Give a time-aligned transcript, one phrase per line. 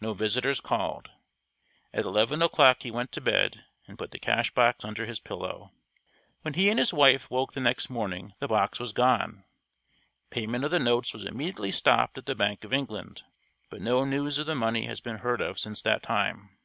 [0.00, 1.08] No visitors called.
[1.94, 5.70] At eleven o'clock he went to bed, and put the cash box under his pillow.
[6.42, 9.44] When he and his wife woke the next morning the box was gone.
[10.30, 13.22] Payment of the notes was immediately stopped at the Bank of England,
[13.70, 16.58] but no news of the money has been heard of since that time.